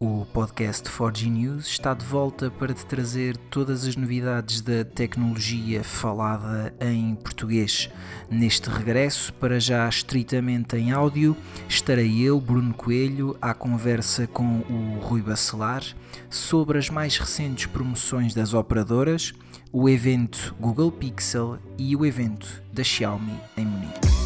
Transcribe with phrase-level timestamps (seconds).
[0.00, 5.82] O podcast 4G News está de volta para te trazer todas as novidades da tecnologia
[5.82, 7.90] falada em português.
[8.30, 11.36] Neste regresso, para já estritamente em áudio,
[11.68, 15.82] estarei eu, Bruno Coelho, à conversa com o Rui Bacelar
[16.30, 19.34] sobre as mais recentes promoções das operadoras,
[19.72, 24.17] o evento Google Pixel e o evento da Xiaomi em Munique.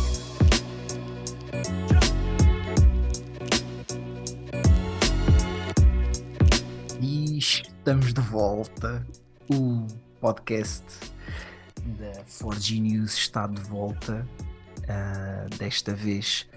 [7.83, 9.05] Estamos de volta.
[9.51, 9.85] O
[10.21, 10.85] podcast
[11.99, 14.25] da 4G News está de volta,
[14.83, 16.49] uh, desta vez,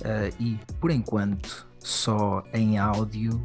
[0.00, 3.40] uh, e por enquanto só em áudio,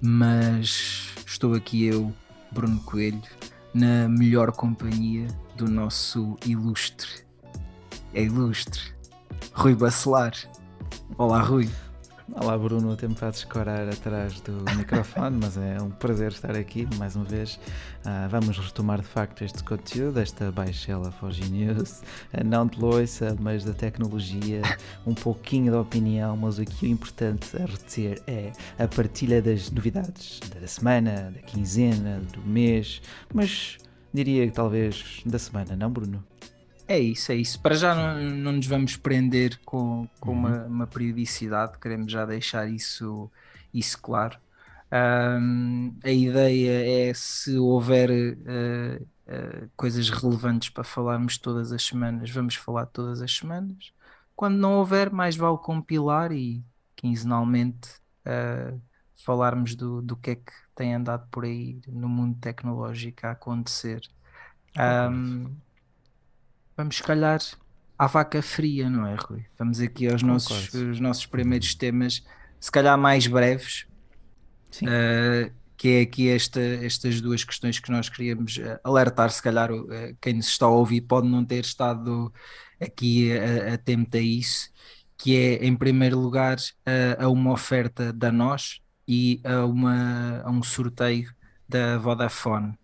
[0.00, 2.10] mas estou aqui eu,
[2.52, 3.20] Bruno Coelho,
[3.74, 5.26] na melhor companhia
[5.58, 7.22] do nosso ilustre,
[8.14, 8.80] é ilustre,
[9.52, 10.32] Rui Bacelar.
[11.18, 11.68] Olá, Rui.
[12.34, 16.88] Olá Bruno, até me fazes escorar atrás do microfone, mas é um prazer estar aqui
[16.96, 17.56] mais uma vez.
[18.06, 22.00] Uh, vamos retomar de facto este conteúdo, esta baixela Forge News,
[22.32, 24.62] uh, não de loiça, mas da tecnologia,
[25.06, 30.66] um pouquinho da opinião, mas o importante a reter é a partilha das novidades da
[30.66, 33.76] semana, da quinzena, do mês, mas
[34.12, 36.31] diria que talvez da semana, não Bruno?
[36.92, 37.58] É isso, é isso.
[37.58, 40.38] Para já não, não nos vamos prender com, com uhum.
[40.38, 43.30] uma, uma, periodicidade, queremos já deixar isso,
[43.72, 44.38] isso claro.
[44.92, 52.28] Um, a ideia é se houver uh, uh, coisas relevantes para falarmos todas as semanas,
[52.30, 53.90] vamos falar todas as semanas.
[54.36, 56.62] Quando não houver, mais vale compilar e
[56.94, 57.88] quinzenalmente
[58.26, 58.78] uh,
[59.24, 64.02] falarmos do, do que é que tem andado por aí no mundo tecnológico a acontecer.
[64.78, 65.56] Um,
[66.82, 67.40] vamos se calhar
[67.96, 69.44] à vaca fria, não é, Rui?
[69.56, 72.24] Vamos aqui aos nossos, os nossos primeiros temas,
[72.58, 73.86] se calhar mais breves,
[74.82, 79.72] uh, que é aqui esta, estas duas questões que nós queríamos eh, alertar, se calhar
[79.72, 79.86] uh,
[80.20, 82.32] quem nos está a ouvir pode não ter estado
[82.80, 83.32] aqui
[83.72, 84.70] atento a isso,
[85.16, 90.50] que é em primeiro lugar uh, a uma oferta da nós e a, uma, a
[90.50, 91.32] um sorteio
[91.68, 92.76] da Vodafone.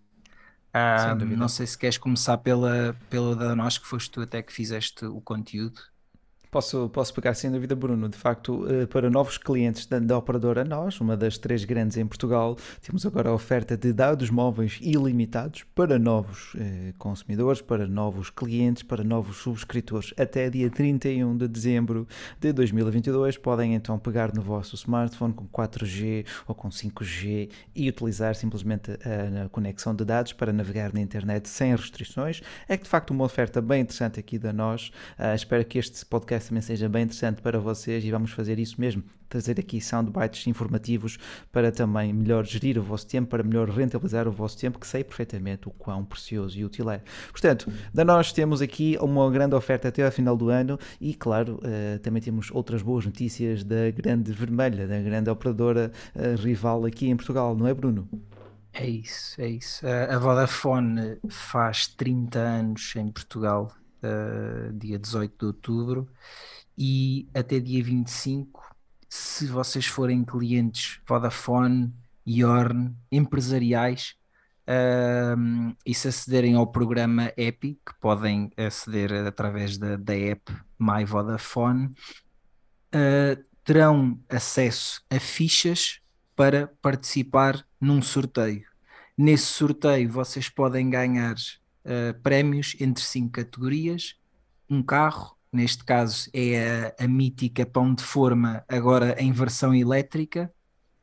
[0.74, 4.52] Um, não sei se queres começar pela, pela da nós, que foste tu até que
[4.52, 5.80] fizeste o conteúdo.
[6.50, 8.08] Posso, posso pegar sem dúvida, Bruno.
[8.08, 12.06] De facto, eh, para novos clientes da, da, operadora Nós, uma das três grandes em
[12.06, 18.30] Portugal, temos agora a oferta de dados móveis ilimitados para novos eh, consumidores, para novos
[18.30, 20.14] clientes, para novos subscritores.
[20.16, 22.08] Até dia 31 de dezembro
[22.40, 28.34] de 2022, podem então pegar no vosso smartphone com 4G ou com 5G e utilizar
[28.34, 32.40] simplesmente a, a conexão de dados para navegar na internet sem restrições.
[32.66, 34.90] É de facto uma oferta bem interessante aqui da Nós.
[35.18, 38.58] Uh, espero que este podcast podcast também seja bem interessante para vocês e vamos fazer
[38.58, 41.18] isso mesmo, trazer aqui soundbites informativos
[41.52, 45.02] para também melhor gerir o vosso tempo, para melhor rentabilizar o vosso tempo, que sei
[45.02, 47.02] perfeitamente o quão precioso e útil é.
[47.30, 51.60] Portanto, da nós temos aqui uma grande oferta até ao final do ano e, claro,
[51.62, 57.08] uh, também temos outras boas notícias da grande vermelha, da grande operadora uh, rival aqui
[57.08, 58.08] em Portugal, não é, Bruno?
[58.72, 59.86] É isso, é isso.
[59.86, 63.72] A Vodafone faz 30 anos em Portugal
[64.02, 66.08] uh, dia 18 de outubro,
[66.76, 68.74] e até dia 25,
[69.08, 71.92] se vocês forem clientes Vodafone,
[72.26, 74.14] Yorn, empresariais,
[74.68, 81.04] uh, e se acederem ao programa EPI, que podem aceder através da, da app My
[81.04, 81.86] Vodafone,
[82.94, 86.00] uh, terão acesso a fichas
[86.36, 88.64] para participar num sorteio.
[89.16, 91.34] Nesse sorteio vocês podem ganhar
[91.88, 94.14] uh, prémios entre cinco categorias,
[94.68, 100.52] um carro, neste caso é a, a, mítica Pão de Forma, agora em versão elétrica,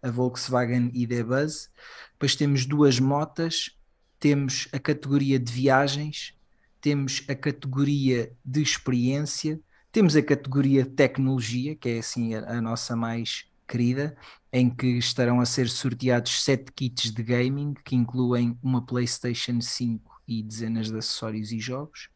[0.02, 1.70] a Volkswagen ID Buzz.
[2.14, 3.76] Depois temos duas motas,
[4.20, 6.36] temos a categoria de viagens,
[6.80, 9.60] temos a categoria de experiência,
[9.92, 14.16] temos a categoria de tecnologia, que é assim a, a nossa mais querida,
[14.54, 20.15] em que estarão a ser sorteados sete kits de gaming que incluem uma PlayStation 5
[20.28, 22.10] e dezenas de acessórios e jogos.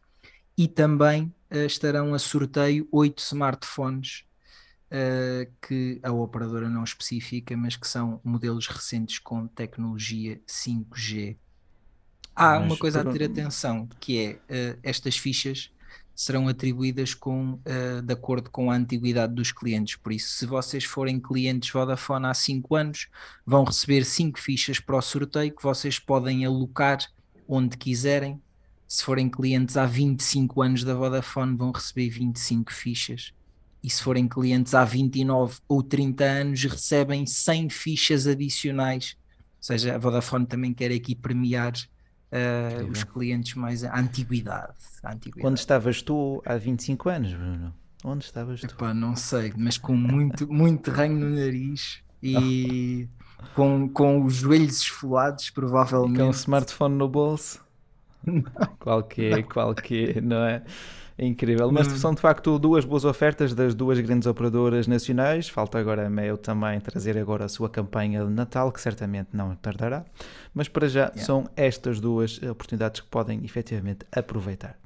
[0.58, 4.26] E também uh, estarão a sorteio oito smartphones
[4.90, 11.38] uh, que a operadora não especifica, mas que são modelos recentes com tecnologia 5G.
[12.36, 15.72] Há mas, uma coisa a ter atenção, que é uh, estas fichas
[16.16, 19.96] serão atribuídas com, uh, de acordo com a antiguidade dos clientes.
[19.96, 23.08] Por isso, se vocês forem clientes Vodafone há 5 anos,
[23.46, 27.00] vão receber 5 fichas para o sorteio que vocês podem alocar
[27.50, 28.42] onde quiserem.
[28.88, 33.34] Se forem clientes há 25 anos da Vodafone, vão receber 25 fichas
[33.84, 39.18] e se forem clientes há 29 ou 30 anos, recebem 100 fichas adicionais.
[39.58, 44.74] Ou seja, a Vodafone também quer aqui premiar uh, os clientes mais a antiguidade,
[45.04, 45.48] a antiguidade.
[45.48, 47.74] Onde estavas tu há 25 anos, Bruno?
[48.04, 48.68] Onde estavas tu?
[48.68, 53.08] Epá, não sei, mas com muito, muito ranho no nariz e
[53.56, 56.20] com, com os joelhos esfolados, provavelmente.
[56.20, 57.60] Com um smartphone no bolso.
[58.80, 60.64] qualquer, qualquer, não é?
[61.18, 61.98] É incrível, mas hum.
[61.98, 65.50] são de facto duas boas ofertas das duas grandes operadoras nacionais.
[65.50, 69.54] Falta agora a Mel também trazer agora a sua campanha de Natal, que certamente não
[69.56, 70.06] tardará.
[70.54, 71.22] Mas para já yeah.
[71.22, 74.78] são estas duas oportunidades que podem efetivamente aproveitar.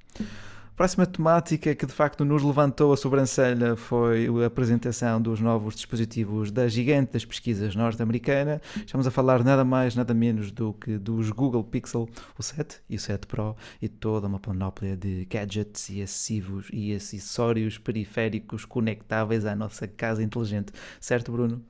[0.76, 6.52] Próxima temática que de facto nos levantou a sobrancelha foi a apresentação dos novos dispositivos
[6.52, 8.60] da gigante das pesquisas norte-americana.
[8.78, 12.96] Estamos a falar nada mais, nada menos do que dos Google Pixel, o 7 e
[12.96, 19.46] o 7 Pro e toda uma panóplia de gadgets e acessivos e acessórios periféricos conectáveis
[19.46, 20.74] à nossa casa inteligente.
[21.00, 21.64] Certo, Bruno?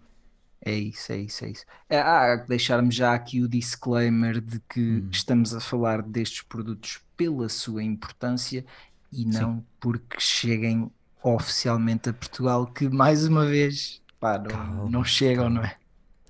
[0.66, 1.66] É isso, é isso, é isso.
[1.90, 5.10] É, há que deixarmos já aqui o disclaimer de que hum.
[5.12, 8.66] estamos a falar destes produtos pela sua importância
[9.13, 9.65] e não Sim.
[9.80, 10.92] porque cheguem
[11.24, 15.62] oficialmente a Portugal, que mais uma vez pá, não, calma, não chegam, calma.
[15.62, 15.77] não é?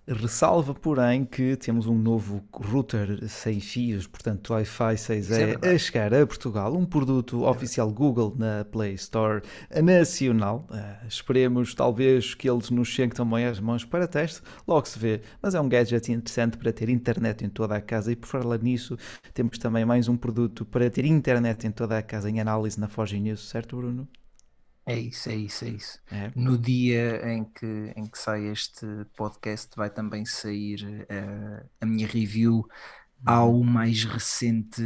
[0.05, 6.13] Ressalva, porém, que temos um novo router sem fios, portanto Wi-Fi 6E, é a chegar
[6.13, 9.41] a Portugal, um produto é oficial Google na Play Store
[9.81, 10.67] nacional.
[10.69, 15.21] Uh, esperemos, talvez, que eles nos cheguem também às mãos para teste, logo se vê,
[15.41, 18.59] mas é um gadget interessante para ter internet em toda a casa e por falar
[18.59, 18.97] nisso,
[19.33, 22.89] temos também mais um produto para ter internet em toda a casa em análise na
[22.89, 24.05] Forge News, certo Bruno?
[24.85, 25.99] É isso, é isso, é isso.
[26.11, 26.31] É.
[26.35, 28.85] No dia em que, em que sai este
[29.15, 32.67] podcast, vai também sair uh, a minha review
[33.25, 33.63] ao uhum.
[33.63, 34.81] mais recente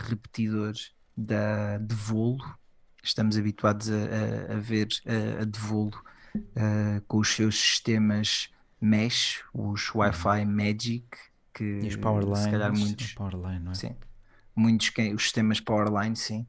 [0.00, 0.74] repetidor
[1.16, 2.38] da Devolo.
[3.02, 5.96] Estamos habituados a, a, a ver a, a Devolo
[6.36, 10.00] uh, com os seus sistemas mesh, os uhum.
[10.00, 11.06] Wi-Fi Magic,
[11.54, 13.74] que e os Powerline, se calhar muitos, Powerline, não é?
[13.74, 13.96] sim,
[14.54, 16.46] muitos os sistemas Powerline, sim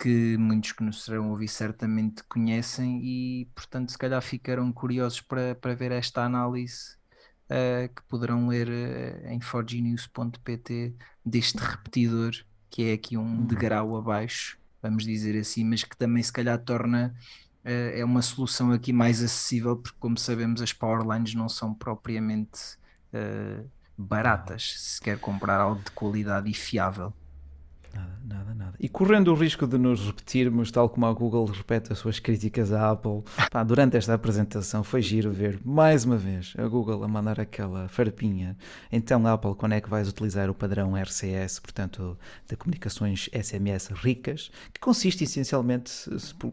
[0.00, 5.54] que muitos que nos serão ouvir certamente conhecem e, portanto, se calhar ficaram curiosos para,
[5.54, 6.96] para ver esta análise
[7.44, 10.94] uh, que poderão ler uh, em forgenews.pt
[11.24, 12.32] deste repetidor,
[12.70, 13.44] que é aqui um hum.
[13.44, 17.14] degrau abaixo, vamos dizer assim, mas que também se calhar torna
[17.62, 22.80] uh, é uma solução aqui mais acessível, porque como sabemos as powerlines não são propriamente
[23.98, 27.12] baratas, se quer comprar algo de qualidade e fiável.
[27.94, 28.76] Nada, nada, nada.
[28.78, 32.72] E correndo o risco de nos repetirmos, tal como a Google repete as suas críticas
[32.72, 37.08] à Apple, pá, durante esta apresentação foi giro ver mais uma vez a Google a
[37.08, 38.56] mandar aquela farpinha.
[38.92, 42.16] Então, Apple, quando é que vais utilizar o padrão RCS, portanto,
[42.48, 45.92] de comunicações SMS ricas, que consiste essencialmente,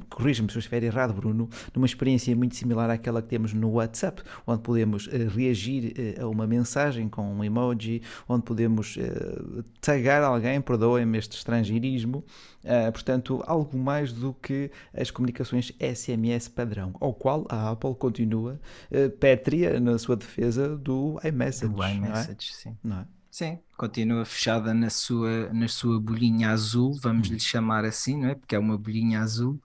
[0.10, 4.24] corrija-me se eu estiver errado, Bruno, numa experiência muito similar àquela que temos no WhatsApp,
[4.46, 10.24] onde podemos uh, reagir uh, a uma mensagem com um emoji, onde podemos uh, tagar
[10.24, 12.24] alguém, perdoem-me este estrangeirismo,
[12.64, 18.60] uh, portanto, algo mais do que as comunicações SMS padrão, ao qual a Apple continua
[18.92, 21.74] uh, pétrea na sua defesa do iMessage.
[21.74, 22.54] Do iMessage, é?
[22.54, 22.78] sim.
[22.84, 23.08] Não é?
[23.30, 27.34] Sim, continua fechada na sua, na sua bolhinha azul, vamos hum.
[27.34, 28.36] lhe chamar assim, não é?
[28.36, 29.60] Porque é uma bolhinha azul.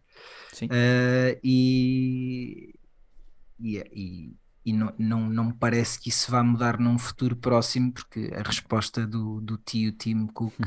[0.52, 0.66] Sim.
[0.66, 2.74] Uh, e,
[3.58, 7.92] e, e, e não, não, não me parece que isso vá mudar num futuro próximo,
[7.92, 10.64] porque a resposta do, do tio Tim Cook hum.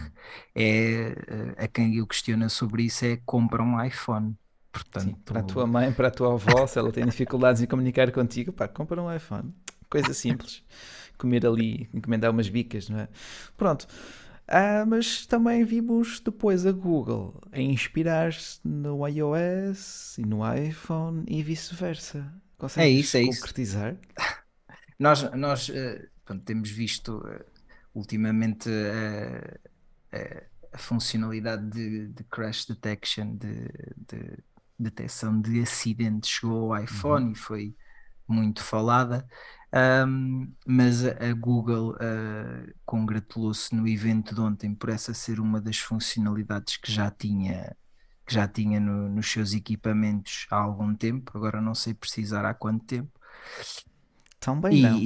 [0.53, 4.36] é eh, a quem eu questiono sobre isso é compra um iPhone.
[4.72, 7.65] Portanto, Sim, para a tua mãe, para a tua avó, se ela tem dificuldades em
[7.65, 9.53] comunicar contigo, pá, compra um iPhone.
[9.89, 10.62] Coisa simples.
[11.17, 13.08] Comer ali, encomendar umas bicas, não é?
[13.55, 13.88] Pronto.
[14.48, 21.41] Ah, mas também vimos depois a Google a inspirar-se no iOS e no iPhone e
[21.41, 22.31] vice-versa.
[22.65, 23.93] Consegues é isso, é concretizar?
[23.93, 24.36] Isso.
[25.00, 27.45] nós nós uh, pronto, temos visto uh,
[27.93, 29.60] ultimamente uh,
[30.74, 33.69] a funcionalidade de, de, crash detection, de,
[34.07, 34.38] de
[34.77, 37.31] detecção de acidentes chegou ao iPhone uhum.
[37.31, 37.75] e foi
[38.27, 39.25] muito falada.
[40.07, 45.60] Um, mas a, a Google uh, congratulou-se no evento de ontem por essa ser uma
[45.60, 47.75] das funcionalidades que já tinha
[48.25, 52.53] que já tinha no, nos seus equipamentos há algum tempo, agora não sei precisar há
[52.53, 53.12] quanto tempo.
[54.39, 54.98] Também e, não.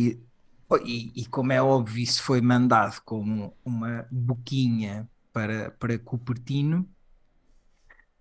[0.86, 6.88] E, e, como é óbvio, isso foi mandado como uma boquinha para, para Cupertino,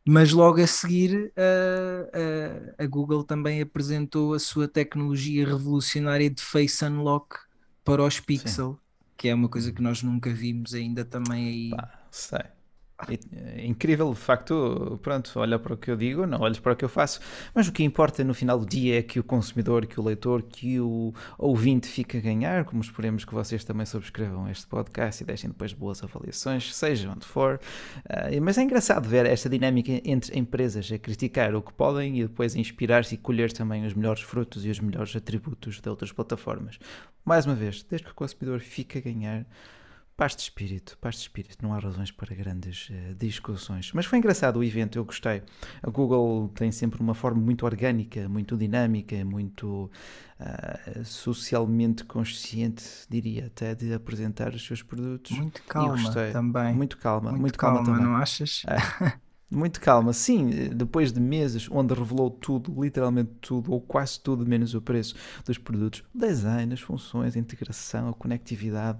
[0.05, 6.43] mas logo a seguir a, a, a, Google também apresentou a sua tecnologia revolucionária de
[6.43, 7.37] Face Unlock
[7.85, 8.79] para os Pixel, Sim.
[9.17, 11.71] que é uma coisa que nós nunca vimos ainda também aí.
[11.71, 12.58] Pá, sei
[13.07, 16.77] É incrível, de facto, pronto, olha para o que eu digo, não olhes para o
[16.77, 17.21] que eu faço,
[17.55, 20.43] mas o que importa no final do dia é que o consumidor, que o leitor,
[20.43, 25.27] que o ouvinte fique a ganhar, como esperemos que vocês também subscrevam este podcast e
[25.27, 27.61] deixem depois boas avaliações, seja onde for.
[28.05, 32.23] Uh, mas é engraçado ver esta dinâmica entre empresas a criticar o que podem e
[32.23, 36.81] depois inspirar-se e colher também os melhores frutos e os melhores atributos de outras plataformas.
[37.25, 39.47] Mais uma vez, desde que o consumidor fique a ganhar
[40.19, 43.93] Paz de espírito, paz de espírito, não há razões para grandes uh, discussões.
[43.95, 45.45] Mas foi engraçado o evento, eu gostei.
[45.81, 49.89] A Google tem sempre uma forma muito orgânica, muito dinâmica, muito
[50.41, 55.31] uh, socialmente consciente, diria até, de apresentar os seus produtos.
[55.39, 56.75] Muito calma também.
[56.75, 58.05] Muito calma, muito, muito calma, calma também.
[58.05, 58.63] não achas?
[58.67, 59.29] É.
[59.49, 64.75] Muito calma, sim, depois de meses onde revelou tudo, literalmente tudo, ou quase tudo, menos
[64.75, 68.99] o preço dos produtos, o design, as funções, a integração, a conectividade,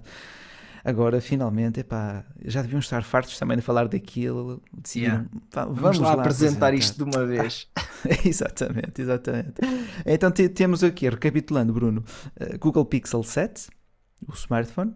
[0.89, 4.59] Agora, finalmente, epá, já deviam estar fartos também de falar daquilo.
[4.75, 5.29] Decidiram, yeah.
[5.51, 7.67] pá, vamos, vamos, lá, apresentar, apresentar, isto de uma vez.
[8.25, 9.53] exatamente, exatamente.
[10.03, 12.03] Então temos aqui, recapitulando, Bruno,
[12.41, 13.69] uh, Google Pixel 7,
[14.27, 14.95] o smartphone,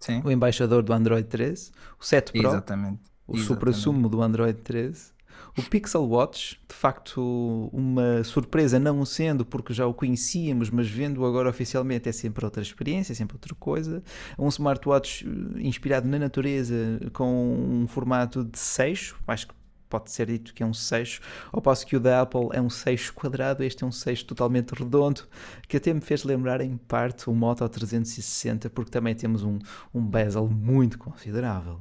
[0.00, 0.22] Sim.
[0.24, 3.02] o embaixador do Android 13, o 7 Pro, exatamente.
[3.26, 5.17] o supra-sumo do Android 13
[5.56, 11.26] o Pixel Watch, de facto, uma surpresa, não sendo porque já o conhecíamos, mas vendo-o
[11.26, 14.02] agora oficialmente é sempre outra experiência, é sempre outra coisa.
[14.38, 16.74] Um smartwatch eh, inspirado na natureza,
[17.12, 19.54] com um formato de seixo, acho que
[19.88, 21.20] pode ser dito que é um seixo,
[21.50, 24.72] ao passo que o da Apple é um seixo quadrado, este é um seixo totalmente
[24.72, 25.22] redondo,
[25.66, 29.58] que até me fez lembrar em parte o Moto 360, porque também temos um,
[29.94, 31.80] um bezel muito considerável.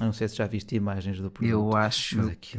[0.00, 1.50] Não sei se já viste imagens do produto.
[1.50, 2.36] Eu acho aquilo...
[2.36, 2.58] que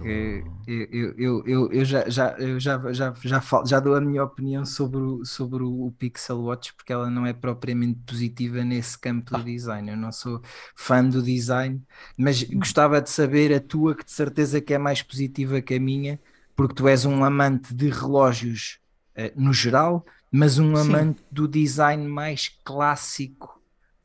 [0.67, 4.24] eu, eu, eu, eu, já, já, eu já, já, já, falo, já dou a minha
[4.24, 9.31] opinião sobre o, sobre o Pixel Watch porque ela não é propriamente positiva nesse campo
[9.31, 9.43] do ah.
[9.43, 9.89] design.
[9.89, 10.41] Eu não sou
[10.75, 11.81] fã do design,
[12.17, 12.60] mas hum.
[12.60, 16.19] gostava de saber a tua, que de certeza que é mais positiva que a minha,
[16.55, 18.79] porque tu és um amante de relógios
[19.17, 20.81] uh, no geral, mas um Sim.
[20.81, 23.58] amante do design mais clássico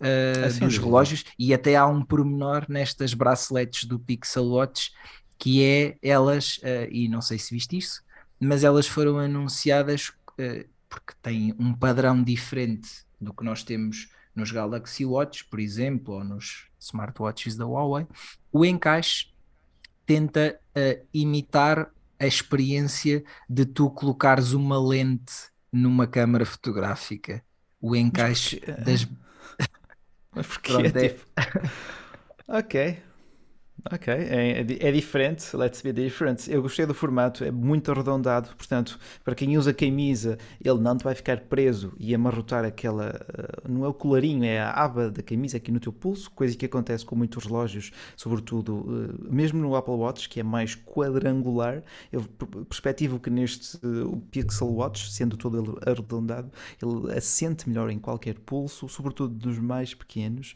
[0.04, 4.92] uh, dos relógios e até há um pormenor nestas braceletes do Pixel Watch
[5.38, 8.02] que é elas, uh, e não sei se viste isso,
[8.40, 14.50] mas elas foram anunciadas uh, porque têm um padrão diferente do que nós temos nos
[14.50, 18.06] Galaxy Watch, por exemplo, ou nos smartwatches da Huawei.
[18.52, 19.28] O encaixe
[20.06, 25.32] tenta uh, imitar a experiência de tu colocares uma lente
[25.72, 27.44] numa câmara fotográfica.
[27.80, 29.06] O encaixe das,
[30.34, 30.72] mas porquê?
[30.72, 31.08] Pronto, é...
[31.08, 31.24] tipo...
[32.48, 32.98] ok.
[33.92, 36.48] Ok, é, é, diferente, let's be different.
[36.48, 41.04] Eu gostei do formato, é muito arredondado, portanto, para quem usa camisa, ele não te
[41.04, 43.10] vai ficar preso e amarrotar aquela.
[43.10, 46.56] Uh, não é o colarinho, é a aba da camisa aqui no teu pulso, coisa
[46.56, 51.82] que acontece com muitos relógios, sobretudo, uh, mesmo no Apple Watch, que é mais quadrangular.
[52.10, 56.50] Eu perspectivo que neste uh, Pixel Watch, sendo todo ele arredondado,
[56.82, 60.54] ele assente melhor em qualquer pulso, sobretudo dos mais pequenos,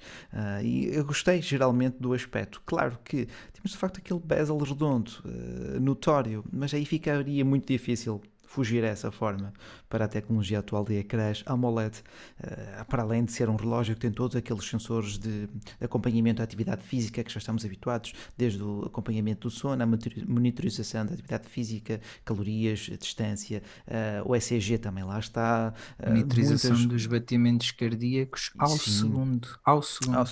[0.63, 2.63] e eu gostei geralmente do aspecto.
[2.65, 8.21] Claro que temos de facto aquele bezel redondo, uh, notório, mas aí ficaria muito difícil
[8.49, 9.53] fugir a essa forma
[9.89, 11.99] para a tecnologia atual de ecrãs AMOLED,
[12.41, 15.49] uh, para além de ser um relógio que tem todos aqueles sensores de
[15.81, 21.05] acompanhamento da atividade física que já estamos habituados, desde o acompanhamento do sono, a monitorização
[21.05, 25.75] da atividade física, calorias, distância, uh, o ECG também lá está.
[26.05, 26.89] Monitorização muitas...
[26.89, 28.91] dos batimentos cardíacos ao Sim.
[28.91, 29.49] segundo.
[29.63, 30.17] Ao segundo.
[30.17, 30.27] Ao,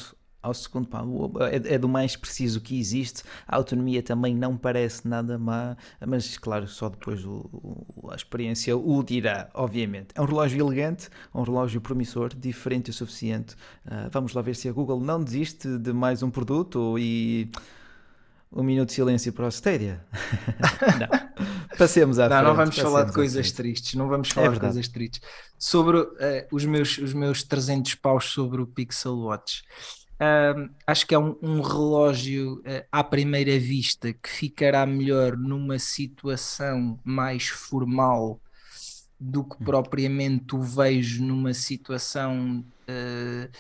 [0.47, 1.03] ao segundo pá,
[1.51, 3.23] é, é, do mais preciso que existe.
[3.47, 5.77] A autonomia também não parece nada má,
[6.07, 10.09] mas claro, só depois o, o, a experiência o dirá, obviamente.
[10.15, 13.55] É um relógio elegante, um relógio promissor, diferente o suficiente.
[13.85, 17.51] Uh, vamos lá ver se a Google não desiste de mais um produto e.
[18.53, 20.07] Um minuto de silêncio para o Stadia.
[21.01, 21.77] não.
[21.77, 22.49] Passemos à não, frente.
[22.49, 23.95] Não vamos falar de coisas tristes.
[23.95, 25.21] Não vamos falar é de coisas tristes.
[25.59, 26.17] Sobre uh,
[26.51, 29.63] os, meus, os meus 300 paus sobre o Pixel Watch.
[30.87, 36.99] Acho que é um, um relógio uh, à primeira vista que ficará melhor numa situação
[37.05, 38.41] mais formal
[39.19, 39.65] do que hum.
[39.65, 43.51] propriamente o vejo numa situação uh,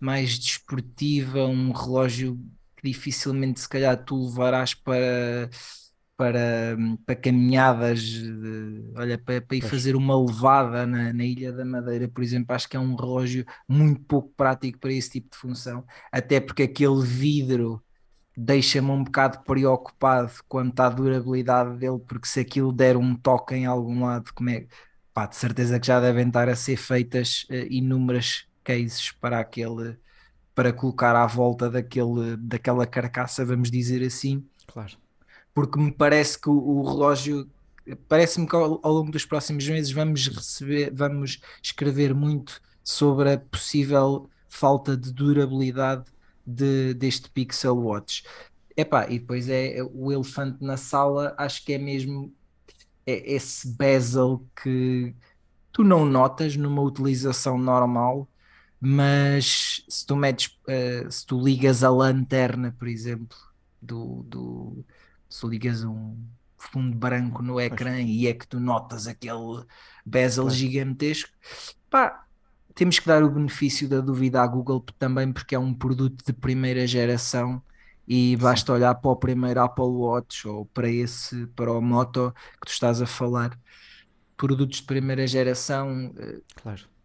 [0.00, 2.38] mais desportiva, um relógio
[2.76, 5.48] que dificilmente se calhar tu levarás para
[6.16, 9.70] para, para caminhadas, de, olha, para, para ir pois.
[9.70, 13.44] fazer uma levada na, na Ilha da Madeira, por exemplo, acho que é um relógio
[13.68, 17.82] muito pouco prático para esse tipo de função, até porque aquele vidro
[18.36, 23.66] deixa-me um bocado preocupado quanto à durabilidade dele, porque se aquilo der um toque em
[23.66, 24.66] algum lado, como é,
[25.12, 29.98] pá, de certeza que já devem estar a ser feitas uh, inúmeras cases para aquele
[30.54, 34.42] para colocar à volta daquele, daquela carcaça, vamos dizer assim.
[34.66, 34.96] Claro.
[35.56, 37.50] Porque me parece que o, o relógio
[38.08, 43.38] parece-me que ao, ao, longo dos próximos meses vamos receber, vamos escrever muito sobre a
[43.38, 46.04] possível falta de durabilidade
[46.46, 48.22] de, deste Pixel Watch.
[48.76, 52.30] Epá, e depois é, é o elefante na sala, acho que é mesmo
[53.06, 55.14] é esse bezel que
[55.72, 58.28] tu não notas numa utilização normal,
[58.78, 63.38] mas se tu metes, uh, se tu ligas a lanterna, por exemplo,
[63.80, 64.84] do, do
[65.36, 66.16] se ligas um
[66.56, 69.64] fundo branco no ecrã e é que tu notas aquele
[70.04, 71.30] bezel gigantesco,
[71.90, 72.24] pá,
[72.74, 76.32] temos que dar o benefício da dúvida à Google também porque é um produto de
[76.32, 77.62] primeira geração
[78.08, 82.66] e basta olhar para o primeiro Apple Watch ou para esse, para o Moto que
[82.66, 83.58] tu estás a falar,
[84.36, 86.14] produtos de primeira geração.
[86.16, 86.95] Eh, claro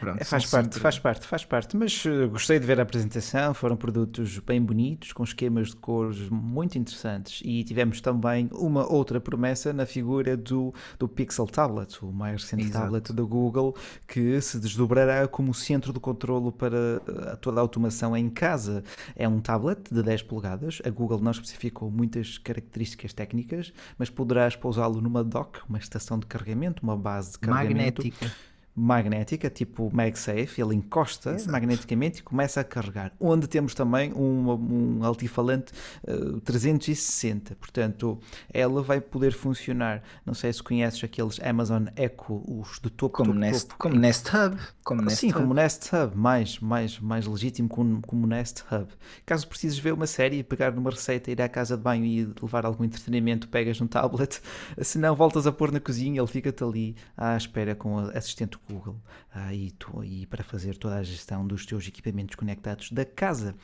[0.00, 0.80] Pronto, é, faz parte, sempre...
[0.80, 1.76] faz parte, faz parte.
[1.76, 3.52] Mas uh, gostei de ver a apresentação.
[3.52, 7.42] Foram produtos bem bonitos, com esquemas de cores muito interessantes.
[7.44, 12.64] E tivemos também uma outra promessa na figura do, do Pixel Tablet, o mais recente
[12.64, 12.84] Exato.
[12.86, 13.76] tablet da Google,
[14.08, 18.82] que se desdobrará como centro de controlo para uh, toda a automação em casa.
[19.14, 20.80] É um tablet de 10 polegadas.
[20.82, 26.24] A Google não especificou muitas características técnicas, mas poderás pousá-lo numa dock, uma estação de
[26.24, 28.02] carregamento, uma base de carregamento.
[28.02, 31.50] Magnética magnética, tipo MagSafe, ele encosta Exato.
[31.50, 33.12] magneticamente e começa a carregar.
[33.18, 35.72] Onde temos também um, um altifalante
[36.06, 38.18] uh, eh, 360, portanto,
[38.52, 40.02] ela vai poder funcionar.
[40.24, 43.78] Não sei se conheces aqueles Amazon Echo, os de topo, como, topo, Nest, topo.
[43.78, 44.58] como Nest Hub.
[44.84, 45.34] Como Nest Sim, Hub.
[45.34, 48.88] como Nest Hub, mais, mais, mais legítimo como, como Nest Hub.
[49.26, 52.64] Caso precises ver uma série, pegar numa receita, ir à casa de banho e levar
[52.64, 54.40] algum entretenimento, pegas no tablet,
[54.80, 58.58] se não voltas a pôr na cozinha, ele fica-te ali à espera com o assistente
[58.70, 58.96] Google
[59.32, 63.54] ah, e, tu, e, para fazer toda a gestão dos teus equipamentos conectados da casa.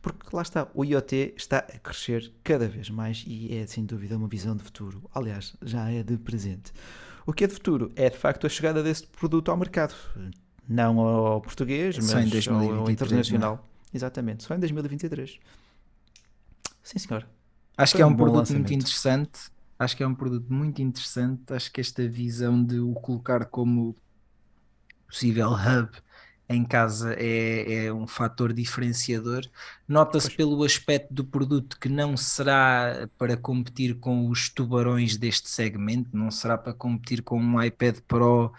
[0.00, 4.16] Porque lá está, o IoT está a crescer cada vez mais e é sem dúvida
[4.16, 5.08] uma visão de futuro.
[5.14, 6.72] Aliás, já é de presente.
[7.26, 7.90] O que é de futuro?
[7.96, 9.94] É de facto a chegada deste produto ao mercado.
[10.68, 13.56] Não ao português, mas ao internacional.
[13.56, 13.64] Não?
[13.92, 13.96] É?
[13.96, 15.38] Exatamente, só em 2023.
[16.82, 17.26] Sim, senhor.
[17.76, 18.68] Acho Foi que é um, um produto lançamento.
[18.68, 19.40] muito interessante.
[19.78, 21.52] Acho que é um produto muito interessante.
[21.52, 23.94] Acho que esta visão de o colocar como
[25.14, 25.90] possível hub
[26.48, 29.42] em casa é, é um fator diferenciador.
[29.88, 36.10] Nota-se pelo aspecto do produto que não será para competir com os tubarões deste segmento,
[36.12, 38.52] não será para competir com um iPad Pro.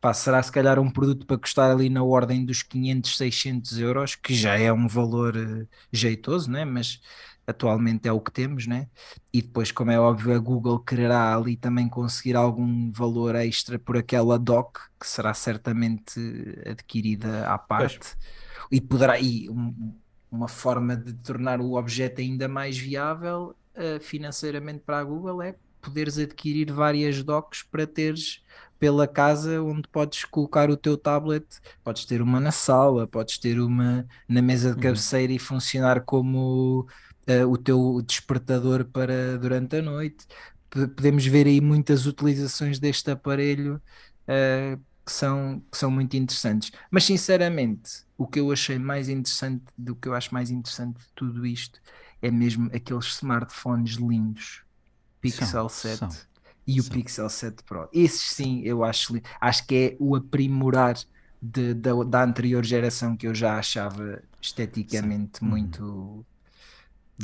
[0.00, 4.14] Pá, será se calhar um produto para custar ali na ordem dos 500, 600 euros,
[4.14, 6.64] que já é um valor uh, jeitoso, né?
[6.64, 7.00] mas
[7.46, 8.88] atualmente é o que temos, né?
[9.32, 13.96] E depois, como é óbvio, a Google quererá ali também conseguir algum valor extra por
[13.96, 16.18] aquela doc que será certamente
[16.66, 18.16] adquirida à parte pois.
[18.70, 19.94] e poderá e um,
[20.30, 25.54] uma forma de tornar o objeto ainda mais viável uh, financeiramente para a Google é
[25.80, 28.42] poderes adquirir várias docs para teres
[28.78, 31.46] pela casa onde podes colocar o teu tablet,
[31.82, 34.82] podes ter uma na sala, podes ter uma na mesa de uhum.
[34.82, 35.36] cabeceira uhum.
[35.36, 36.86] e funcionar como
[37.28, 40.26] uh, o teu despertador para durante a noite.
[40.70, 43.80] P podemos ver aí muitas utilizações deste aparelho
[44.28, 46.72] uh, que, são, que são muito interessantes.
[46.90, 51.08] Mas sinceramente, o que eu achei mais interessante, do que eu acho mais interessante de
[51.14, 51.80] tudo isto,
[52.20, 54.62] é mesmo aqueles smartphones lindos,
[55.20, 56.08] Pixel são, 7 são,
[56.66, 57.88] e o Pixel 7 Pro.
[57.92, 60.96] Esses sim, eu acho, acho que é o aprimorar
[61.40, 65.44] de, da, da anterior geração que eu já achava esteticamente sim.
[65.44, 66.24] muito uhum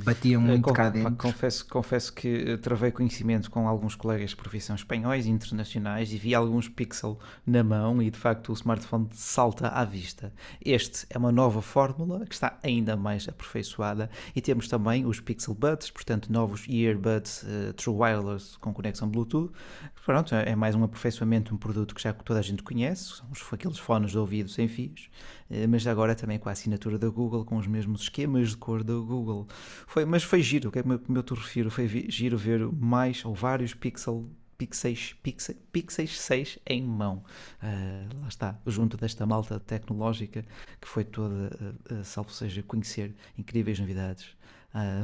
[0.05, 1.17] batiam muito Com, cá dentro.
[1.17, 6.35] Confesso, confesso que travei conhecimento com alguns colegas de profissão espanhóis e internacionais e vi
[6.35, 10.33] alguns pixel na mão e de facto o smartphone salta à vista.
[10.65, 15.55] Este é uma nova fórmula que está ainda mais aperfeiçoada e temos também os Pixel
[15.55, 19.53] Buds, portanto novos earbuds uh, True Wireless com conexão Bluetooth.
[20.05, 23.79] Pronto, é mais um aperfeiçoamento, um produto que já toda a gente conhece, são aqueles
[23.79, 25.09] fones de ouvido sem fios
[25.40, 28.85] eh, mas agora também com a assinatura da Google, com os mesmos esquemas de cor
[28.85, 29.49] da Google.
[29.87, 31.71] Foi, mas foi giro, o que é que eu te refiro?
[31.71, 37.25] Foi giro ver mais ou vários pixel Pixels, Pixel, Pixels 6 em mão.
[37.63, 40.45] Uh, lá está, junto desta malta tecnológica
[40.79, 41.51] que foi toda,
[41.91, 44.27] uh, salvo seja, conhecer incríveis novidades.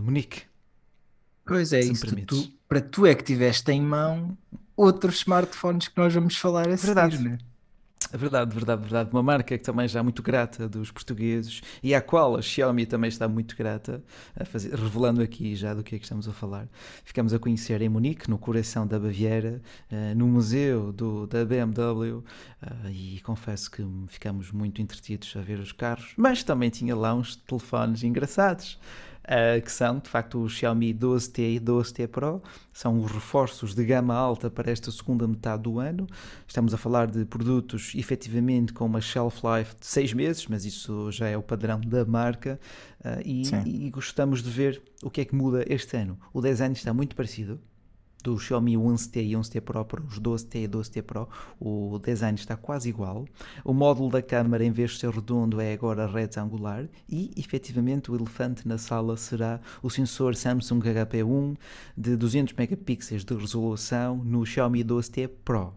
[0.02, 0.42] Monique.
[1.44, 2.06] Pois é, isso.
[2.24, 4.36] Tu, para tu é que tiveste em mão
[4.76, 7.16] outros smartphones que nós vamos falar a Verdade.
[7.16, 7.38] seguir, né?
[8.12, 9.10] Verdade, verdade, verdade.
[9.12, 12.86] Uma marca que também já é muito grata dos portugueses e à qual a Xiaomi
[12.86, 14.02] também está muito grata,
[14.44, 16.68] fazer, revelando aqui já do que é que estamos a falar.
[17.04, 22.22] Ficamos a conhecer em Munique, no coração da Baviera, uh, no museu do, da BMW,
[22.62, 27.14] eh, e confesso que ficamos muito entretidos a ver os carros, mas também tinha lá
[27.14, 28.78] uns telefones engraçados
[29.26, 33.84] uh, que são de facto o Xiaomi 12T e 12T Pro, são os reforços de
[33.84, 36.06] gama alta para esta segunda metade do ano.
[36.46, 41.10] Estamos a falar de produtos efetivamente com uma shelf life de 6 meses, mas isso
[41.10, 42.58] já é o padrão da marca
[43.00, 43.42] uh, e,
[43.86, 46.18] e gostamos de ver o que é que muda este ano.
[46.32, 47.60] O design está muito parecido,
[48.26, 51.28] do Xiaomi 11T e 11T Pro para os 12T e 12T Pro,
[51.60, 53.24] o design está quase igual.
[53.64, 58.16] O módulo da câmara, em vez de ser redondo, é agora retangular e, efetivamente, o
[58.16, 61.56] elefante na sala será o sensor Samsung HP1
[61.96, 65.72] de 200 megapixels de resolução no Xiaomi 12T Pro.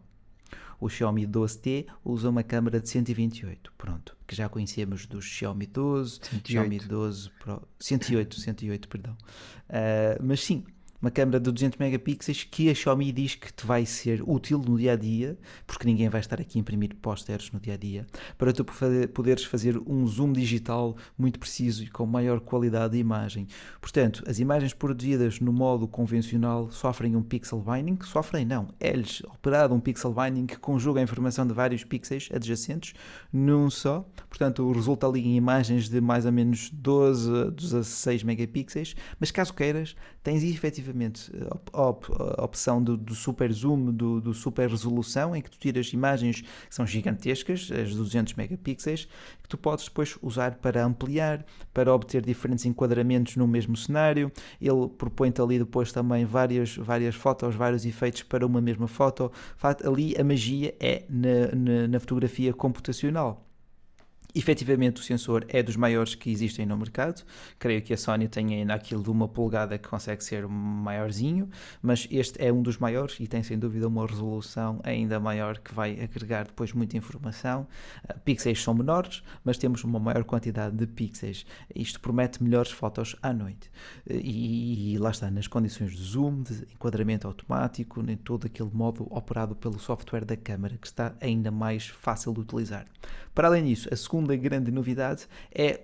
[0.79, 6.19] O Xiaomi 12T usa uma câmera de 128, pronto, que já conhecemos dos Xiaomi 12,
[6.21, 6.47] 108.
[6.47, 9.13] Xiaomi 12 Pro, 108, 108, perdão.
[9.69, 10.63] Uh, mas sim,
[11.01, 14.77] uma câmera de 200 megapixels que a Xiaomi diz que te vai ser útil no
[14.77, 18.05] dia a dia, porque ninguém vai estar aqui a imprimir pósteres no dia a dia,
[18.37, 18.65] para tu
[19.13, 23.47] poderes fazer um zoom digital muito preciso e com maior qualidade de imagem.
[23.79, 29.73] Portanto, as imagens produzidas no modo convencional sofrem um pixel binding, sofrem não, é-lhes operado
[29.73, 32.93] um pixel binding que conjuga a informação de vários pixels adjacentes
[33.31, 34.05] num só.
[34.27, 39.53] Portanto, resulta ali em imagens de mais ou menos 12 a 16 megapixels, mas caso
[39.53, 41.31] queiras, tens efetivamente efetivamente
[41.73, 45.93] a, op, opção do, do, super zoom, do, do, super resolução, em que tu tiras
[45.93, 49.07] imagens que são gigantescas, as 200 megapixels,
[49.41, 54.31] que tu podes depois usar para ampliar, para obter diferentes enquadramentos no mesmo cenário.
[54.59, 59.31] Ele propõe-te ali depois também várias, várias fotos, vários efeitos para uma mesma foto.
[59.83, 63.48] Ali a magia é na, na, na fotografia computacional.
[64.33, 67.23] Efetivamente, o sensor é dos maiores que existem no mercado.
[67.57, 71.49] Creio que a Sony tem ainda aquilo de uma polegada que consegue ser maiorzinho,
[71.81, 75.73] mas este é um dos maiores e tem sem dúvida uma resolução ainda maior que
[75.73, 77.67] vai agregar depois muita informação.
[78.03, 81.43] Uh, pixels são menores, mas temos uma maior quantidade de pixels.
[81.73, 83.71] Isto promete melhores fotos à noite.
[84.07, 89.07] E, e, lá está, nas condições de zoom, de enquadramento automático, nem todo aquele modo
[89.09, 92.85] operado pelo software da câmera que está ainda mais fácil de utilizar.
[93.39, 95.25] Para além disso, a segunda grande novidade
[95.55, 95.79] é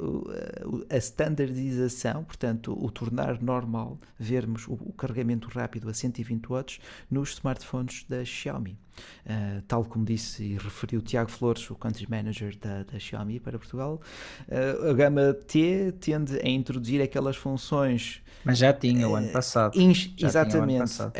[0.90, 8.06] a standardização, portanto, o tornar normal vermos o carregamento rápido a 120 watts nos smartphones
[8.10, 8.78] da Xiaomi.
[9.26, 13.58] Uh, tal como disse e referiu Tiago Flores, o Country Manager da, da Xiaomi para
[13.58, 14.02] Portugal,
[14.50, 18.22] uh, a gama T tende a introduzir aquelas funções.
[18.44, 19.80] Mas já tinha o ano passado.
[20.22, 20.76] exatamente.
[20.76, 21.14] Ano passado.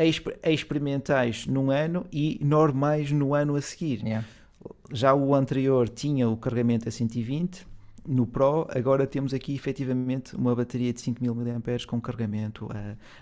[0.44, 4.02] experimentais num ano e normais no ano a seguir.
[4.02, 4.26] Yeah.
[4.92, 7.66] Já o anterior tinha o carregamento a 120
[8.08, 12.68] no Pro, agora temos aqui efetivamente uma bateria de 5000 mAh com carregamento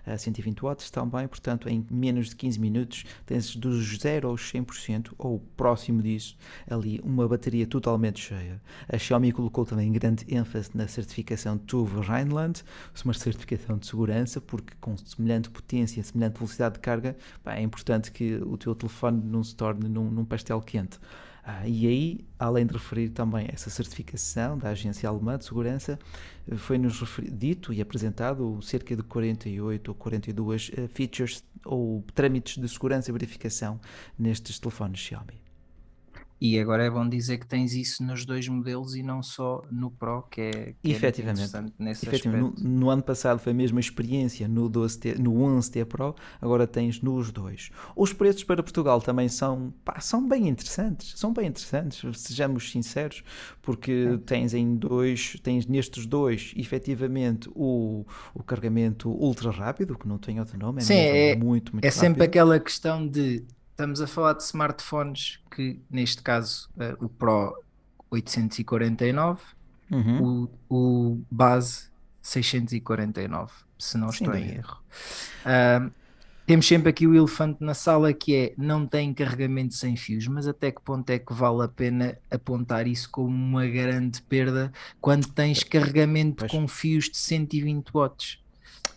[0.07, 4.53] a, a 120 watts também, portanto em menos de 15 minutos tens dos 0 aos
[4.53, 6.37] 100% ou próximo disso
[6.69, 8.61] ali uma bateria totalmente cheia.
[8.89, 12.63] A Xiaomi colocou também grande ênfase na certificação TÜV Rheinland,
[13.05, 18.37] uma certificação de segurança, porque com semelhante potência, semelhante velocidade de carga, é importante que
[18.37, 20.99] o teu telefone não se torne num, num pastel quente.
[21.47, 25.99] Ah, e aí, além de referir também essa certificação da Agência Alemã de Segurança,
[26.57, 32.69] foi-nos dito e apresentado cerca de 48 ou 42 uh, ah, features ou trâmites de
[32.69, 33.79] segurança e verificação
[34.19, 35.44] nestes telefones Xiaomi.
[36.41, 39.91] E agora é bom dizer que tens isso nos dois modelos e não só no
[39.91, 41.41] Pro, que é, que Efetivamente.
[41.41, 42.63] É interessante nesse Efetivamente.
[42.63, 47.01] No, no, ano passado foi a mesma experiência no, 12T, no 11T Pro, agora tens
[47.01, 47.71] nos dois.
[47.97, 53.23] Os preços para Portugal também são, pá, são bem interessantes, são bem interessantes, sejamos sinceros,
[53.63, 54.17] porque é.
[54.19, 60.41] tens em dois, tens nestes dois, efetivamente, o, o carregamento ultra rápido, que não tem
[60.41, 62.01] outro nome, é, Sim, é muito, muito É rápido.
[62.01, 63.45] sempre aquela questão de
[63.75, 67.61] estamos a falar de smartphones que, neste caso, uh, o Pro
[68.09, 69.43] 849,
[69.91, 70.49] uhum.
[70.71, 71.89] o, o base
[72.23, 74.79] 649, se não estou em erro.
[75.45, 75.93] Uh,
[76.47, 80.47] temos sempre aqui o elefante na sala que é não tem carregamento sem fios, mas
[80.47, 85.27] até que ponto é que vale a pena apontar isso como uma grande perda quando
[85.29, 86.53] tens carregamento pois.
[86.53, 88.44] com fios de 120 watts?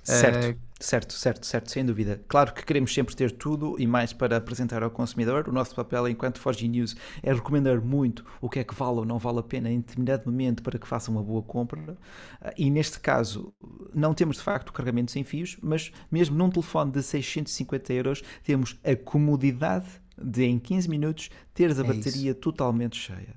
[0.07, 0.55] Certo.
[0.55, 2.21] Uh, Certo, certo, certo, sem dúvida.
[2.27, 5.49] Claro que queremos sempre ter tudo e mais para apresentar ao consumidor.
[5.49, 9.05] O nosso papel enquanto Forge News é recomendar muito o que é que vale ou
[9.05, 11.97] não vale a pena em determinado momento para que faça uma boa compra.
[12.39, 13.51] Ah, e neste caso,
[13.91, 18.79] não temos de facto carregamento sem fios, mas mesmo num telefone de 650 euros, temos
[18.83, 22.39] a comodidade de em 15 minutos teres a é bateria isso.
[22.39, 23.35] totalmente cheia.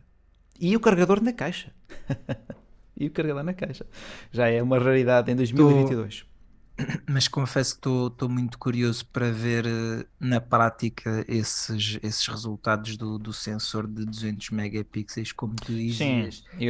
[0.61, 1.73] E o carregador na caixa.
[2.95, 3.87] e o carregador na caixa.
[4.31, 6.30] Já é uma raridade em 2022
[7.09, 13.19] mas confesso que estou muito curioso para ver eh, na prática esses, esses resultados do,
[13.19, 15.99] do sensor de 200 megapixels, como tu dizes.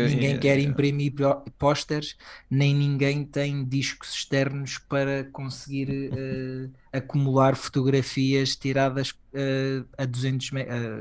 [0.08, 1.12] ninguém eu, quer eu, imprimir
[1.58, 2.16] pósteres,
[2.50, 10.54] nem ninguém tem discos externos para conseguir uh, acumular fotografias tiradas uh, a 200 uh,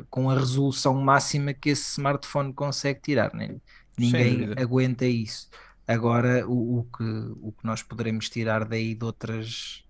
[0.09, 3.33] com a resolução máxima que esse smartphone consegue tirar.
[3.33, 3.55] Né?
[3.97, 5.49] Ninguém aguenta isso.
[5.89, 7.04] Agora, o, o, que,
[7.41, 9.84] o que nós poderemos tirar daí de outras.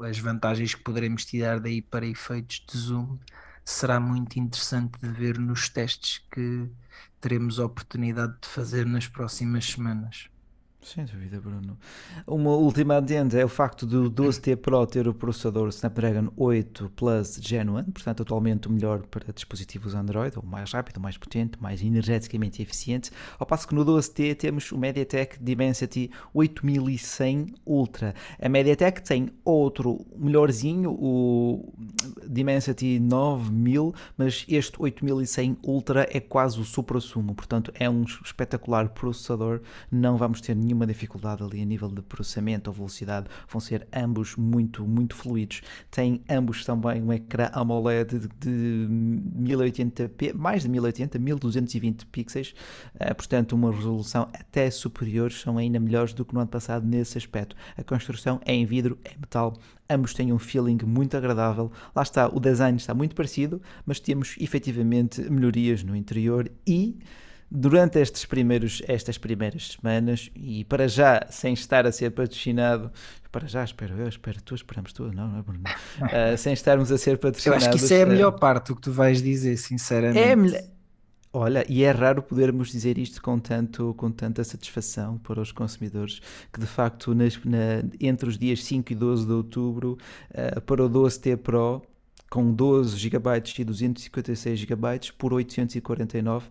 [0.00, 3.18] as vantagens que poderemos tirar daí para efeitos de zoom
[3.62, 6.66] será muito interessante de ver nos testes que
[7.20, 10.30] teremos a oportunidade de fazer nas próximas semanas.
[10.84, 11.78] Sem dúvida, Bruno.
[12.26, 17.38] Uma última adenda é o facto do 12T Pro ter o processador Snapdragon 8 Plus
[17.40, 21.56] Gen 1, portanto, atualmente o melhor para dispositivos Android, o mais rápido, o mais potente,
[21.62, 23.12] mais energeticamente eficiente.
[23.38, 28.12] Ao passo que no 12T temos o MediaTek Dimensity 8100 Ultra.
[28.40, 31.72] A MediaTek tem outro melhorzinho, o
[32.26, 39.60] Dimensity 9000, mas este 8100 Ultra é quase o supra-sumo, portanto, é um espetacular processador.
[39.88, 43.86] Não vamos ter nenhum nenhuma dificuldade ali a nível de processamento ou velocidade, vão ser
[43.92, 45.60] ambos muito, muito fluidos.
[45.90, 48.88] Tem ambos também um ecrã AMOLED de, de
[49.38, 52.54] 1080p, mais de 1080, 1220 pixels,
[52.94, 57.18] uh, portanto uma resolução até superior, são ainda melhores do que no ano passado nesse
[57.18, 57.54] aspecto.
[57.76, 59.54] A construção é em vidro, é metal,
[59.88, 61.70] ambos têm um feeling muito agradável.
[61.94, 66.98] Lá está, o design está muito parecido, mas temos efetivamente melhorias no interior e
[67.54, 72.90] durante estes primeiros, estas primeiras semanas e para já sem estar a ser patrocinado
[73.30, 75.64] para já espero eu, espero tu, esperamos tu, não, não é Bruno?
[76.00, 77.64] Uh, sem estarmos a ser patrocinados.
[77.64, 80.18] Eu acho que isso é a melhor parte, o que tu vais dizer, sinceramente.
[80.18, 80.62] É melhor.
[81.34, 86.20] Olha, e é raro podermos dizer isto com, tanto, com tanta satisfação para os consumidores,
[86.52, 89.98] que de facto nas, na, entre os dias 5 e 12 de outubro,
[90.30, 91.82] uh, para o 12T Pro,
[92.30, 96.46] com 12 GB e 256 GB por 849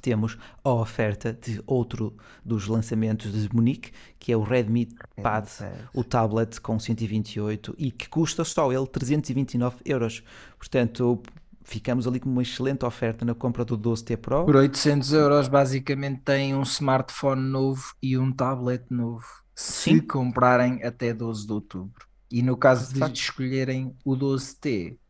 [0.00, 4.88] temos a oferta de outro dos lançamentos de Munique, que é o Redmi
[5.22, 5.48] Pad,
[5.94, 10.22] o tablet com 128 e que custa só ele 329 euros.
[10.58, 11.22] Portanto,
[11.62, 14.44] ficamos ali com uma excelente oferta na compra do 12T Pro.
[14.44, 19.26] Por 800 euros, basicamente, tem um smartphone novo e um tablet novo.
[19.54, 20.00] Se Sim.
[20.00, 22.06] comprarem até 12 de outubro.
[22.30, 25.07] E no caso de, de escolherem o 12T, Uh,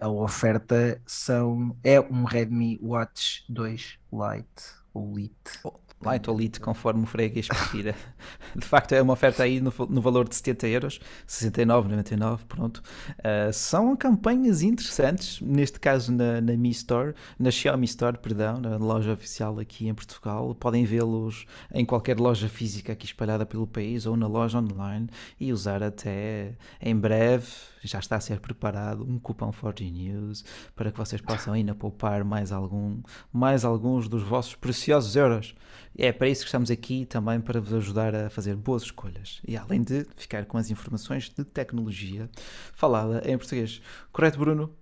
[0.00, 5.60] a oferta são, é um Redmi Watch 2 Lite ou Lite.
[6.04, 7.94] Light ou Lite, conforme o freguês prefira.
[8.54, 12.82] De facto, é uma oferta aí no, no valor de 70 euros, 69,99, pronto.
[13.18, 18.76] Uh, são campanhas interessantes, neste caso na, na Mi Store, na Xiaomi Store, perdão, na
[18.76, 20.54] loja oficial aqui em Portugal.
[20.54, 25.08] Podem vê-los em qualquer loja física aqui espalhada pelo país ou na loja online
[25.40, 30.44] e usar até em breve já está a ser preparado um cupom Forge News
[30.74, 33.00] para que vocês possam ainda poupar mais, algum,
[33.32, 35.54] mais alguns dos vossos preciosos euros.
[35.96, 39.56] É para isso que estamos aqui também para vos ajudar a fazer boas escolhas e
[39.56, 42.28] além de ficar com as informações de tecnologia
[42.72, 43.80] falada em português.
[44.12, 44.74] Correto, Bruno?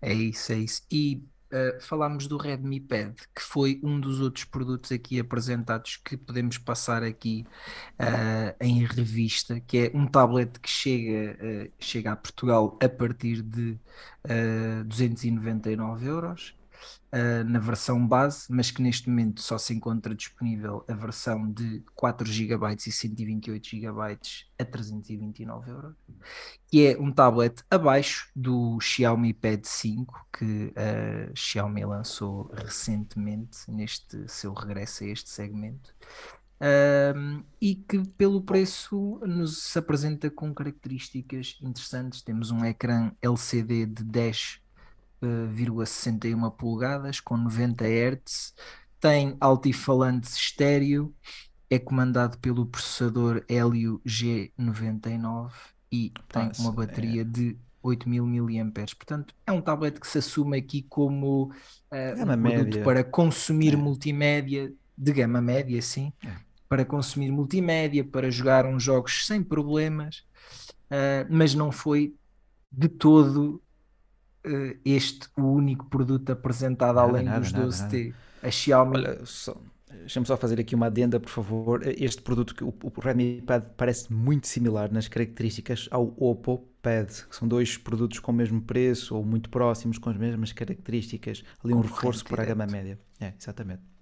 [0.00, 0.82] É isso, é isso.
[0.90, 6.16] E uh, falámos do Redmi Pad, que foi um dos outros produtos aqui apresentados que
[6.16, 7.46] podemos passar aqui
[8.00, 13.42] uh, em revista, que é um tablet que chega, uh, chega a Portugal a partir
[13.42, 13.78] de
[14.86, 16.54] 299 euros
[17.12, 21.82] uh, na versão base, mas que neste momento só se encontra disponível a versão de
[21.94, 24.18] 4 GB e 128 GB
[24.58, 25.94] a 329 euros,
[26.68, 34.28] que é um tablet abaixo do Xiaomi Pad 5 que a Xiaomi lançou recentemente neste
[34.28, 35.94] seu regresso a este segmento.
[36.60, 42.22] Um, e que pelo preço nos apresenta com características interessantes.
[42.22, 44.63] Temos um ecrã LCD de 10
[45.26, 48.54] 1,61 polegadas com 90 Hz,
[49.00, 51.14] tem altifalantes estéreo,
[51.68, 55.50] é comandado pelo processador Helio G99
[55.90, 57.24] e tem uma bateria é.
[57.24, 58.72] de 8000 mAh.
[58.96, 62.58] Portanto, é um tablet que se assume aqui como uh, um média.
[62.58, 63.76] produto para consumir é.
[63.76, 66.30] multimédia de gama média, sim, é.
[66.68, 70.24] para consumir multimédia, para jogar uns jogos sem problemas,
[70.90, 72.14] uh, mas não foi
[72.72, 73.62] de todo
[74.84, 78.14] este o único produto apresentado nada, além nada, dos 12T.
[78.42, 78.98] A Xiaomi.
[78.98, 79.56] Olha, só,
[79.90, 81.80] deixa-me só fazer aqui uma adenda, por favor.
[81.84, 87.34] Este produto, o, o Redmi Pad, parece muito similar nas características ao Oppo Pad, que
[87.34, 91.72] são dois produtos com o mesmo preço ou muito próximos, com as mesmas características, ali
[91.72, 92.98] um reforço para a gama média.
[93.20, 93.93] É, exatamente.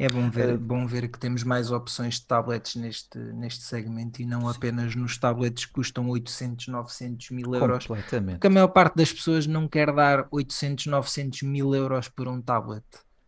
[0.00, 4.22] É bom ver, uh, bom ver que temos mais opções de tablets neste, neste segmento
[4.22, 4.56] e não sim.
[4.56, 7.86] apenas nos tablets que custam 800, 900 mil euros.
[7.86, 8.36] Completamente.
[8.36, 12.40] Porque a maior parte das pessoas não quer dar 800, 900 mil euros por um
[12.40, 12.82] tablet.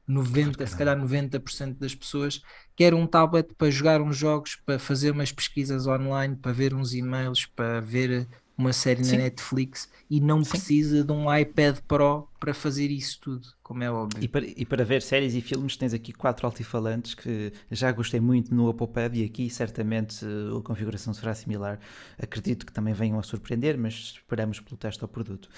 [0.08, 2.42] 90, claro se calhar 90% das pessoas
[2.74, 6.94] quer um tablet para jogar uns jogos, para fazer umas pesquisas online, para ver uns
[6.94, 8.26] e-mails, para ver
[8.62, 9.16] uma série Sim.
[9.16, 10.50] na Netflix e não Sim.
[10.50, 14.22] precisa de um iPad Pro para fazer isso tudo, como é óbvio.
[14.22, 18.20] E para, e para ver séries e filmes tens aqui quatro altifalantes que já gostei
[18.20, 21.78] muito no Apple Pad e aqui certamente a configuração será similar.
[22.20, 25.48] Acredito que também venham a surpreender, mas esperamos pelo teste ao produto.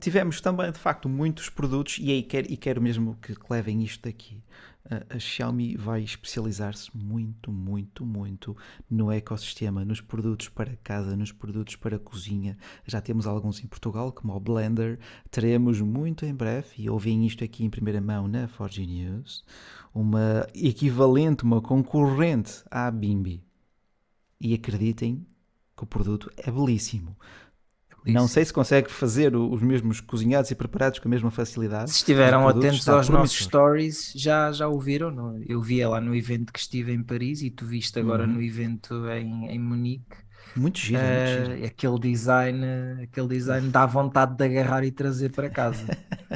[0.00, 4.02] Tivemos também de facto muitos produtos e aí quero, e quero mesmo que levem isto
[4.08, 4.42] daqui
[4.90, 8.56] a, Xiaomi vai especializar-se muito, muito, muito
[8.88, 12.56] no ecossistema, nos produtos para casa, nos produtos para cozinha.
[12.86, 14.98] Já temos alguns em Portugal, como o Blender.
[15.30, 19.44] Teremos muito em breve, e ouvem isto aqui em primeira mão na Forge News,
[19.94, 23.42] uma equivalente, uma concorrente à Bimbi.
[24.40, 25.26] E acreditem
[25.76, 27.16] que o produto é belíssimo.
[28.04, 28.12] Isso.
[28.12, 31.90] Não sei se consegue fazer os mesmos cozinhados e preparados com a mesma facilidade.
[31.90, 35.10] Se estiveram atentos aos nossos stories, já, já ouviram.
[35.10, 35.42] Não?
[35.46, 38.34] Eu via lá no evento que estive em Paris e tu viste agora uhum.
[38.34, 40.24] no evento em, em Munique.
[40.54, 41.66] Muito giro, uh, muito giro.
[41.66, 42.66] Aquele design,
[43.02, 45.86] aquele design dá vontade de agarrar e trazer para casa.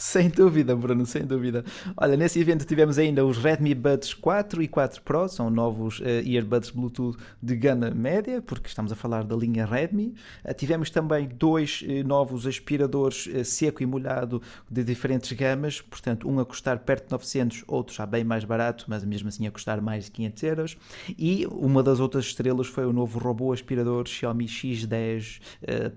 [0.00, 1.62] sem dúvida, Bruno, sem dúvida.
[1.94, 6.04] Olha, nesse evento tivemos ainda os Redmi Buds 4 e 4 Pro, são novos uh,
[6.24, 10.14] earbuds Bluetooth de gama média, porque estamos a falar da linha Redmi.
[10.42, 16.40] Uh, tivemos também dois uh, novos aspiradores seco e molhado de diferentes gamas, portanto, um
[16.40, 19.82] a custar perto de 900, outro já bem mais barato, mas mesmo assim a custar
[19.82, 20.76] mais de 500 euros.
[21.18, 25.40] E uma das outras estrelas foi o novo robô aspirador Xiaomi X10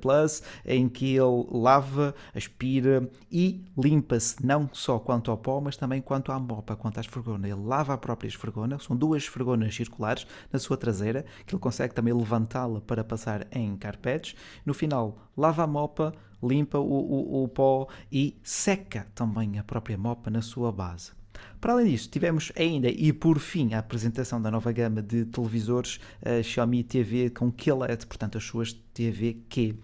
[0.02, 6.02] Plus, em que ele lava, aspira e limpa-se não só quanto ao pó, mas também
[6.02, 7.48] quanto à mopa, quanto à esfregona.
[7.48, 11.94] Ele lava a própria esfregona, são duas esfregonas circulares na sua traseira, que ele consegue
[11.94, 14.36] também levantá-la para passar em carpetes.
[14.66, 19.98] No final, lava a mopa, limpa o, o, o pó e seca também a própria
[19.98, 21.12] mopa na sua base.
[21.60, 26.00] Para além disso, tivemos ainda e por fim a apresentação da nova gama de televisores
[26.24, 29.76] a Xiaomi TV com QLED, portanto as suas TV Q.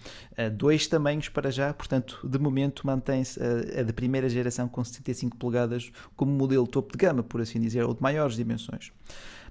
[0.58, 5.38] dois tamanhos para já, portanto de momento mantém-se a, a de primeira geração com 75
[5.38, 8.92] polegadas como modelo topo de gama, por assim dizer, ou de maiores dimensões.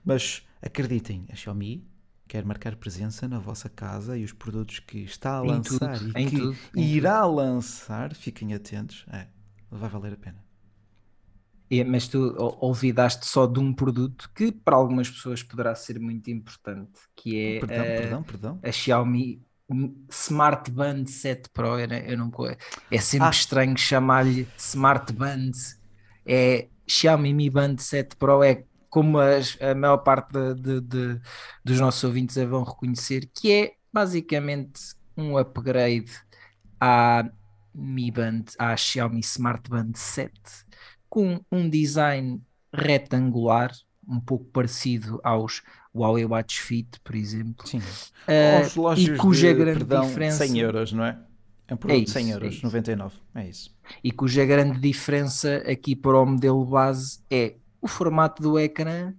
[0.04, 1.86] Mas acreditem, a Xiaomi
[2.28, 6.26] quer marcar presença na vossa casa e os produtos que está a lançar tudo, e
[6.26, 7.34] que tudo, irá tudo.
[7.36, 9.26] lançar, fiquem atentos, é,
[9.70, 10.47] vai valer a pena.
[11.70, 16.30] É, mas tu olvidaste só de um produto que para algumas pessoas poderá ser muito
[16.30, 18.60] importante, que é perdão, a, perdão, perdão.
[18.62, 19.42] a Xiaomi
[20.10, 21.78] Smart Band 7 Pro.
[21.78, 22.32] Eu, eu não,
[22.90, 23.30] é sempre ah.
[23.30, 25.50] estranho chamar-lhe Smart Band.
[26.24, 31.20] É Xiaomi Mi Band 7 Pro é como as, a maior parte de, de, de,
[31.62, 34.80] dos nossos ouvintes vão reconhecer, que é basicamente
[35.14, 36.10] um upgrade
[36.80, 37.28] à
[37.74, 40.32] Mi Band, à Xiaomi Smart Band 7
[41.18, 42.40] com um design
[42.72, 43.72] retangular,
[44.06, 47.66] um pouco parecido aos Huawei Watch Fit, por exemplo.
[47.66, 47.78] Sim.
[47.78, 50.46] Uh, e cuja de, grande perdão, diferença.
[50.46, 51.18] 100 euros, não é?
[51.66, 53.16] É um produto é de 100 euros, é 99.
[53.34, 53.76] É isso.
[54.02, 59.12] E cuja grande diferença aqui para o modelo base é o formato do ecrã,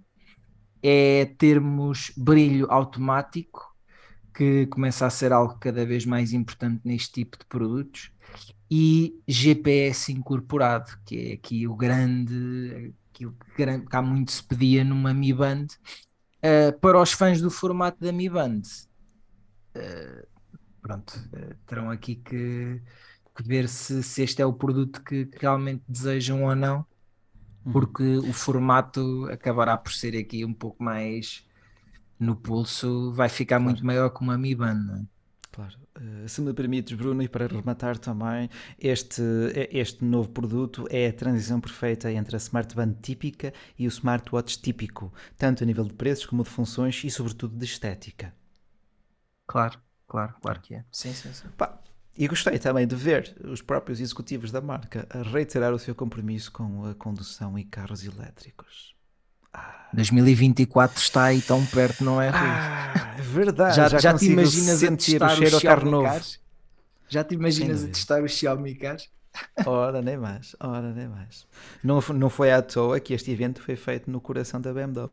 [0.82, 3.69] é termos brilho automático,
[4.34, 8.10] que começa a ser algo cada vez mais importante neste tipo de produtos
[8.70, 15.12] e GPS incorporado, que é aqui o grande, aquilo que há muito se pedia numa
[15.12, 15.66] Mi Band.
[16.38, 18.62] Uh, para os fãs do formato da Mi Band,
[19.76, 20.26] uh,
[20.80, 22.80] pronto, uh, terão aqui que,
[23.36, 26.86] que ver se, se, este é o produto que, que realmente desejam ou não,
[27.66, 27.72] uhum.
[27.72, 31.44] porque o formato acabará por ser aqui um pouco mais
[32.20, 33.64] no pulso, vai ficar claro.
[33.64, 34.74] muito maior que uma Mi Band.
[34.74, 35.02] Não é?
[35.50, 35.74] Claro.
[35.98, 39.22] Uh, se me permites, Bruno, e para rematar também, este,
[39.70, 45.12] este novo produto é a transição perfeita entre a smartband típica e o smartwatch típico,
[45.36, 48.32] tanto a nível de preços como de funções e, sobretudo, de estética.
[49.46, 50.84] Claro, claro, claro que é.
[50.92, 51.48] Sim, sim, sim.
[51.56, 51.80] Pá,
[52.16, 56.52] e gostei também de ver os próprios executivos da marca a reiterar o seu compromisso
[56.52, 58.94] com a condução e carros elétricos.
[59.92, 62.40] 2024 está aí tão perto, não é, Rui?
[62.40, 63.76] Ah, é verdade.
[63.76, 66.04] Já, já, já te imaginas a testar o cheiro ao carro novo?
[66.04, 66.40] Cars?
[67.08, 69.08] Já te imaginas a testar os Xiaomi Cars?
[69.66, 71.46] Ora, nem mais, ora, nem mais.
[71.82, 75.10] Não, não foi à toa que este evento foi feito no coração da BMW.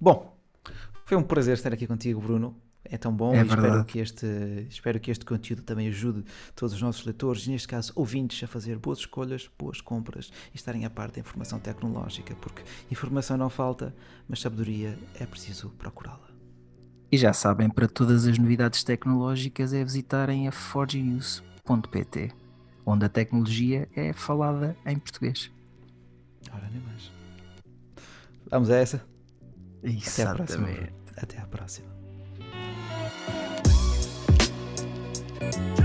[0.00, 0.36] Bom,
[1.04, 2.56] foi um prazer estar aqui contigo, Bruno.
[2.90, 4.26] É tão bom É e espero que, este,
[4.68, 6.24] espero que este conteúdo também ajude
[6.54, 10.84] todos os nossos leitores, neste caso ouvintes, a fazer boas escolhas, boas compras e estarem
[10.84, 13.94] a par da informação tecnológica, porque informação não falta,
[14.28, 16.26] mas sabedoria é preciso procurá-la.
[17.10, 22.32] E já sabem, para todas as novidades tecnológicas é visitarem a forgenews.pt,
[22.84, 25.50] onde a tecnologia é falada em português.
[26.52, 27.12] Ora, nem mais.
[28.50, 29.04] Vamos a essa?
[29.82, 30.68] Até à próxima.
[30.70, 30.92] Exatamente.
[31.16, 31.95] Até à próxima.
[35.38, 35.75] thank you